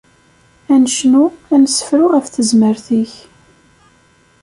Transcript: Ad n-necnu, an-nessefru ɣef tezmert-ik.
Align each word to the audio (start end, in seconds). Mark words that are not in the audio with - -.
Ad 0.73 0.77
n-necnu, 0.81 1.25
an-nessefru 1.53 2.05
ɣef 2.13 2.25
tezmert-ik. 2.27 3.13